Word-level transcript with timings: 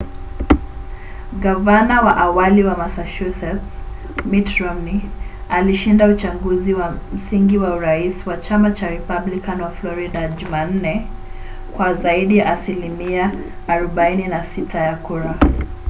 gavana 1.43 1.97
wa 2.05 2.13
awali 2.25 2.63
wa 2.63 2.75
massachusetts 2.77 3.83
mitt 4.25 4.57
romney 4.59 5.01
alishinda 5.49 6.07
uchaguzi 6.07 6.73
wa 6.73 6.95
msingi 7.13 7.57
wa 7.57 7.75
urais 7.77 8.27
wa 8.27 8.37
chama 8.37 8.71
cha 8.71 8.87
republican 8.87 9.61
wa 9.61 9.69
florida 9.69 10.27
jumanne 10.27 11.07
kwa 11.77 11.93
zaidi 11.93 12.37
ya 12.37 12.53
asilimia 12.53 13.31
46 13.69 14.77
ya 14.83 14.95
kura 14.95 15.35